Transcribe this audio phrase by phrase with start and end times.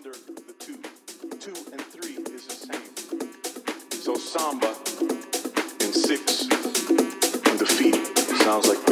[0.00, 0.78] under the two.
[1.40, 3.90] Two and three is the same.
[3.90, 4.74] So samba
[5.80, 6.48] in six
[6.88, 8.89] and undefeated sounds like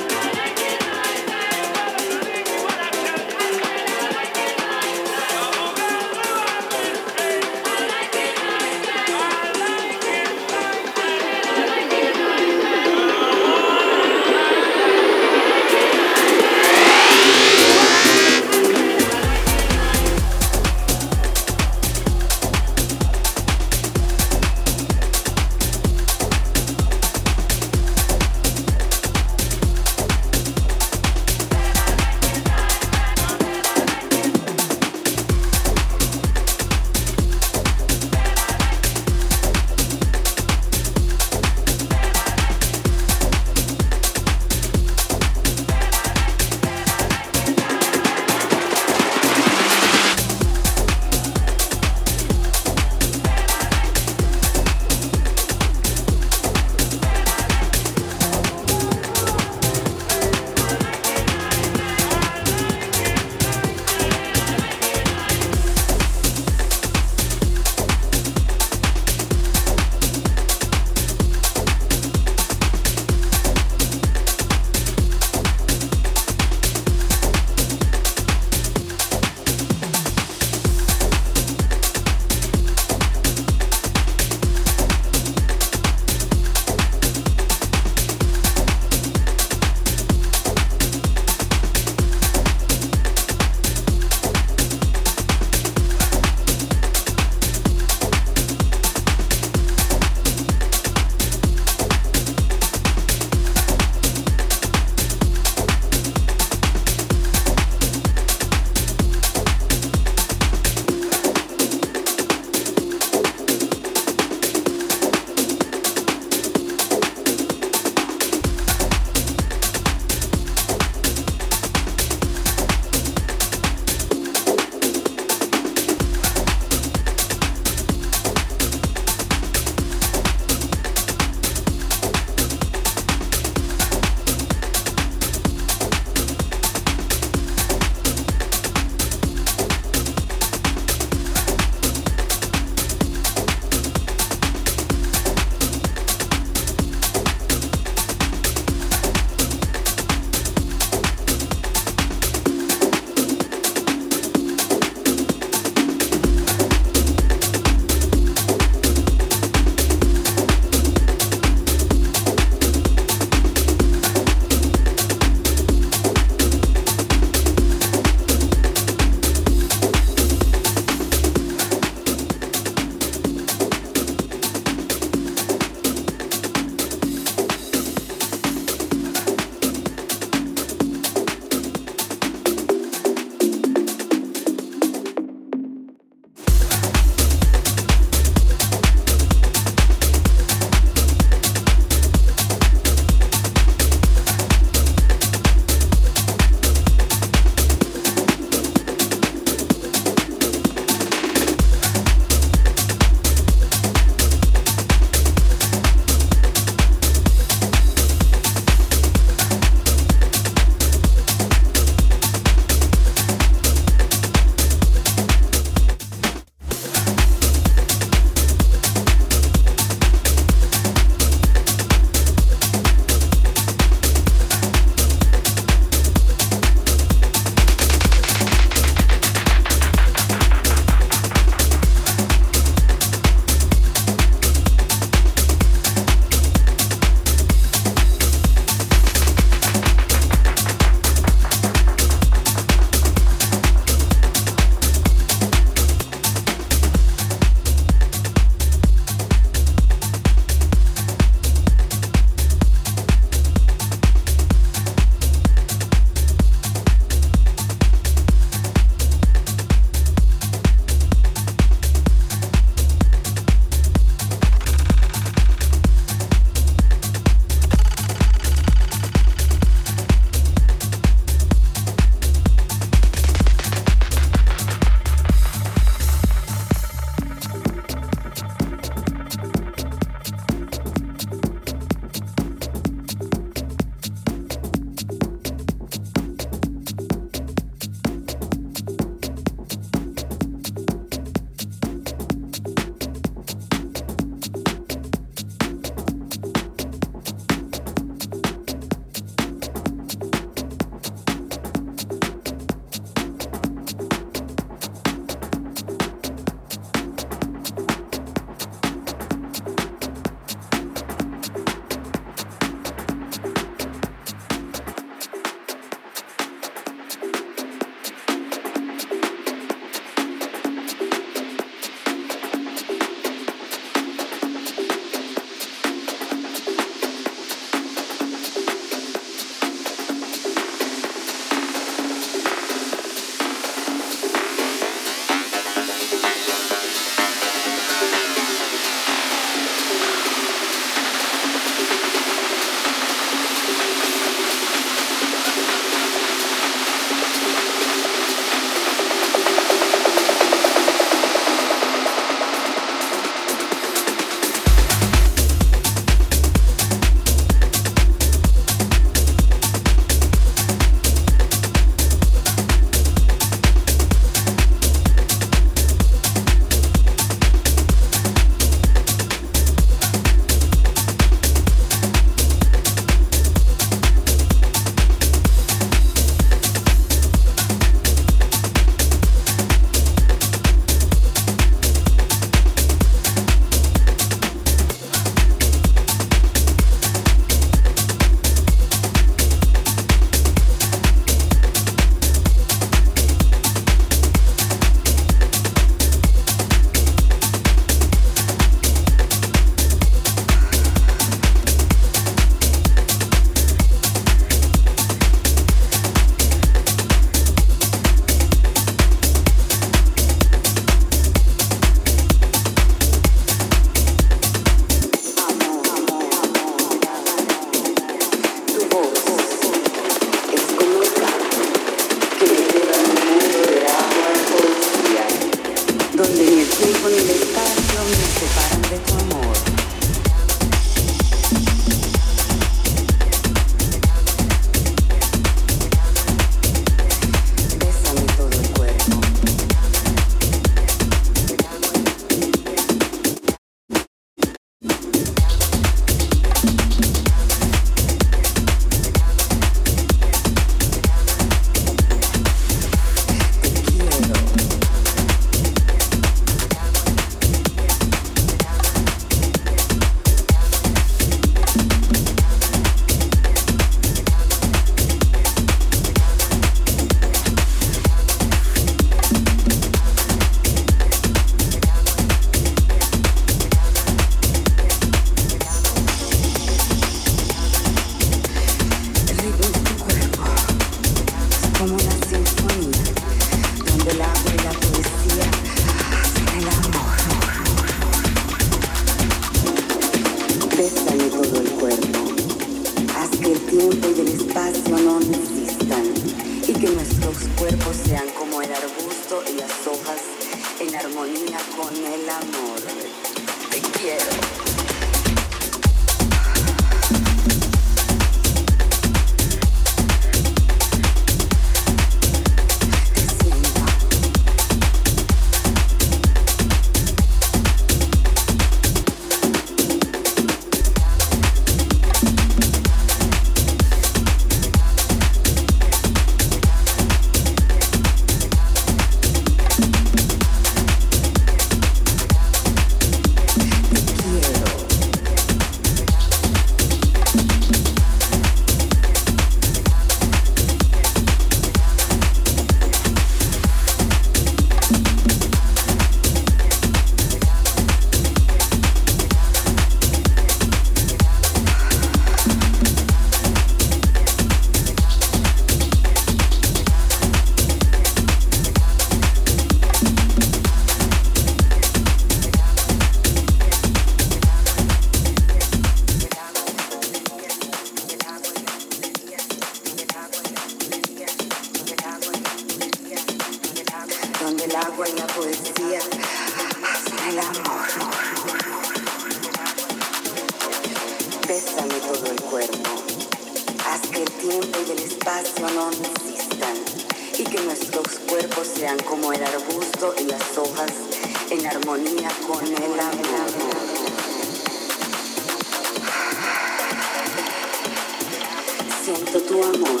[599.62, 600.00] amor,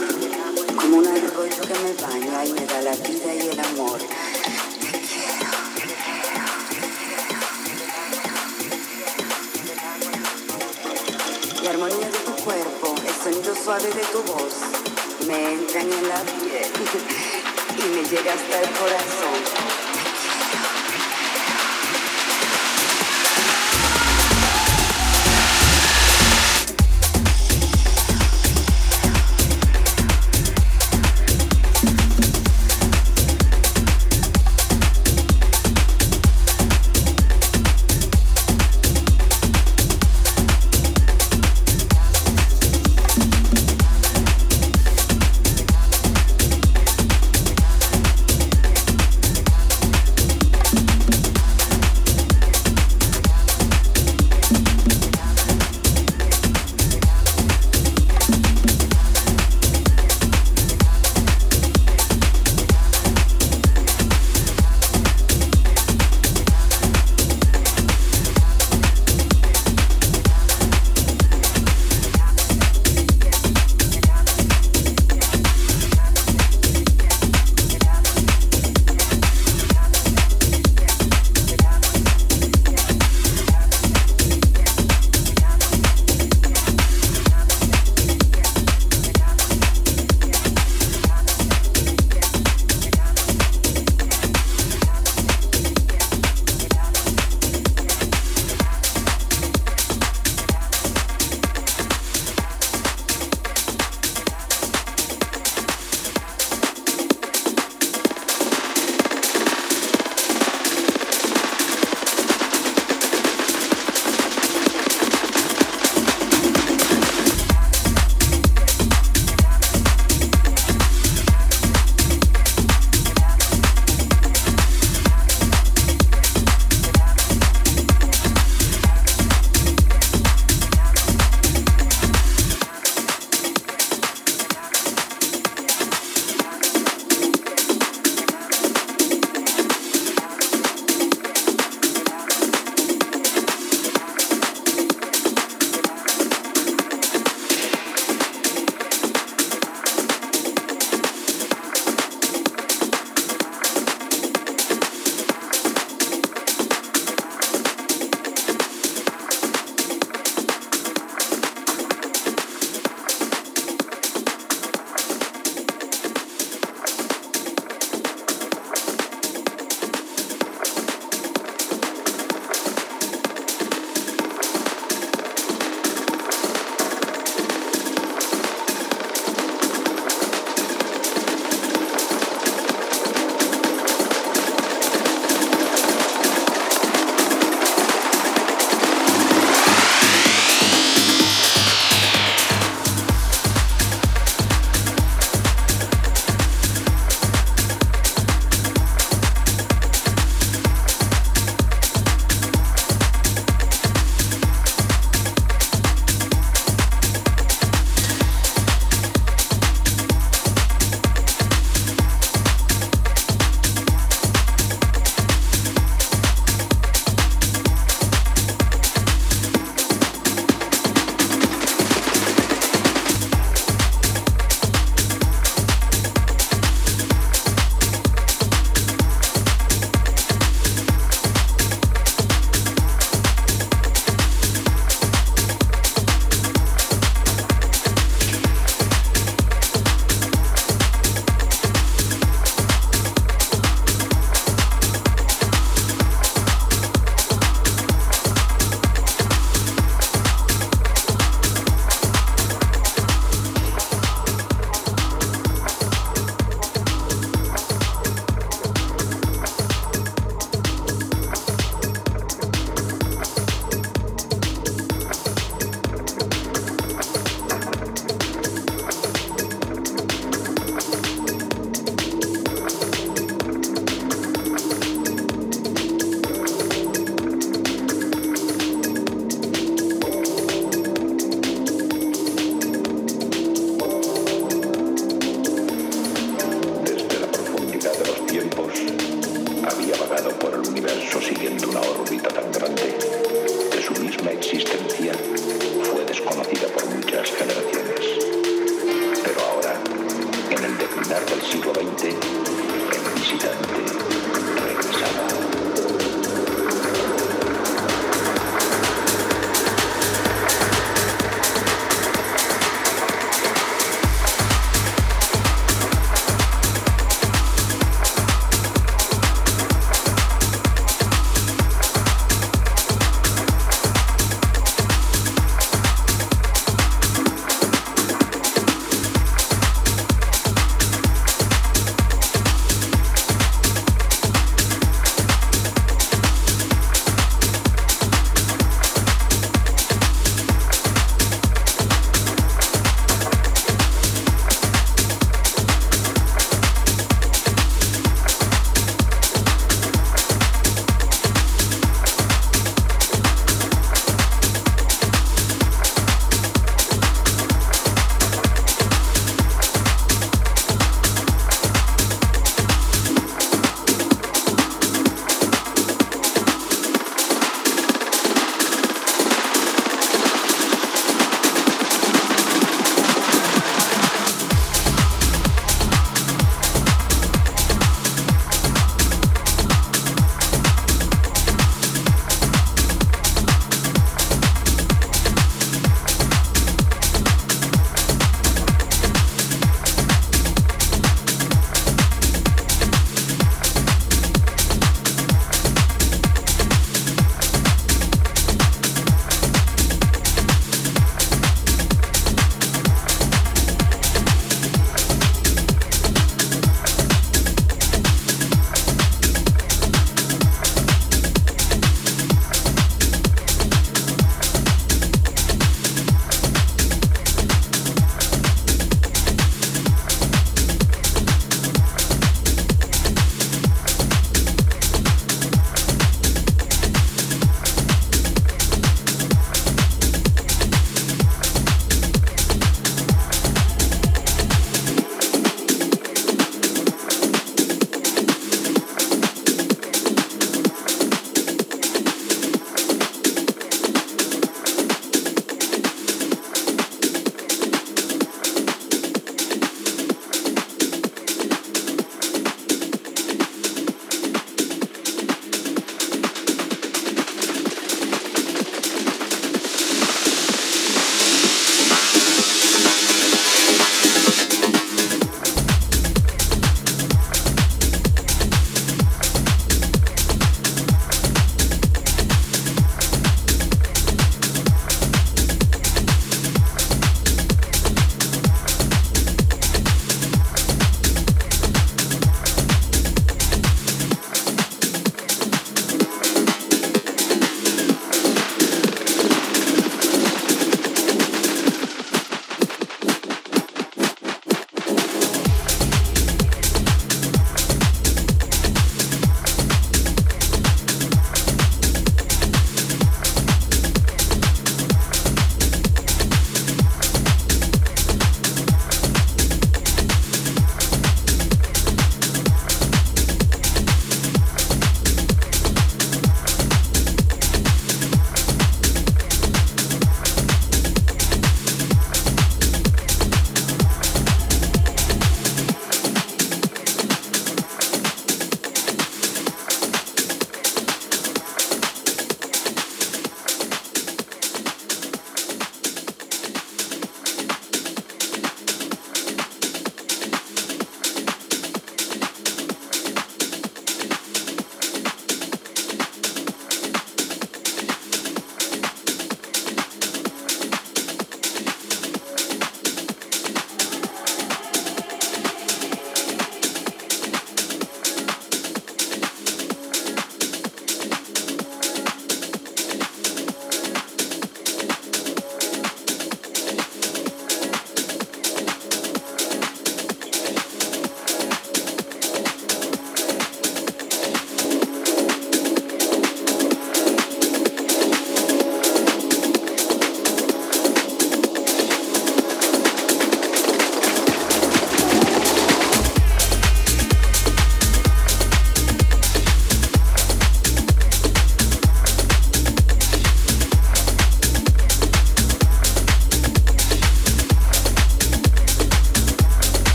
[0.76, 4.00] como un arroyo que me baña y me da la vida y el amor.
[11.62, 14.54] La armonía de tu cuerpo, el sonido suave de tu voz,
[15.26, 16.70] me entran en la piel
[17.78, 19.59] y me llega hasta el corazón.